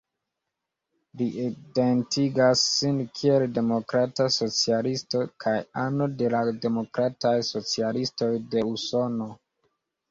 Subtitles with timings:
[1.19, 9.35] Li identigas sin kiel demokrata socialisto kaj ano de la Demokrataj Socialistoj de Usono.